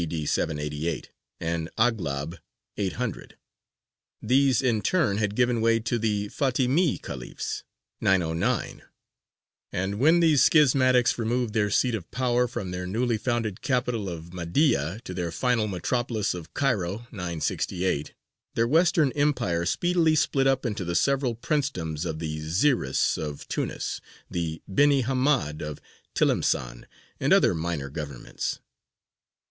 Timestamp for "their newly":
12.71-13.19